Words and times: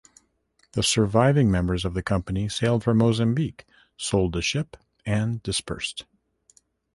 The 0.71 0.81
surviving 0.81 1.51
members 1.51 1.85
of 1.85 1.93
the 1.93 2.01
company 2.01 2.49
sailed 2.49 2.83
for 2.83 2.95
Mozambique, 2.95 3.65
sold 3.97 4.33
the 4.33 4.41
ship 4.41 4.75
and 5.05 5.43
dispersed. 5.43 6.05